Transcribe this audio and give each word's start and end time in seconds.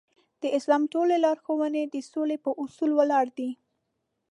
د 0.41 0.43
اسلام 0.57 0.83
ټولې 0.93 1.15
لارښوونې 1.25 1.83
د 1.85 1.95
سولې 2.11 2.37
په 2.45 2.51
اصول 2.63 2.91
ولاړې 2.95 3.31
دي. 3.37 3.49